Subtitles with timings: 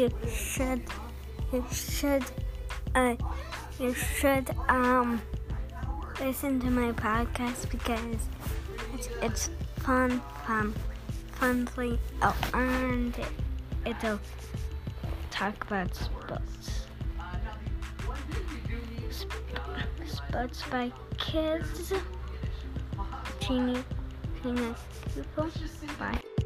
[0.00, 0.82] you should
[1.52, 2.24] you should
[2.94, 3.14] uh
[3.78, 5.20] you should um
[6.18, 8.28] listen to my podcast because
[8.94, 9.50] it's it's
[9.80, 10.74] fun fun
[11.38, 13.14] funly oh and
[13.84, 14.18] it'll
[15.30, 16.86] talk about sports.
[20.06, 21.92] Sports by kids
[23.40, 23.82] Genie
[24.42, 24.74] teeny,
[25.14, 25.50] people
[25.98, 26.39] bye.